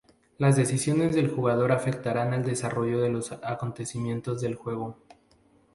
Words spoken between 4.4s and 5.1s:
del juego.